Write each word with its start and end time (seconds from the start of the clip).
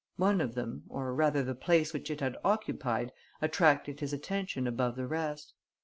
One 0.17 0.41
of 0.41 0.55
them, 0.55 0.81
or 0.89 1.13
rather 1.13 1.43
the 1.43 1.53
place 1.53 1.93
which 1.93 2.09
it 2.09 2.21
had 2.21 2.35
occupied, 2.43 3.11
attracted 3.39 3.99
his 3.99 4.13
attention 4.13 4.65
above 4.65 4.95
the 4.95 5.05
rest. 5.05 5.53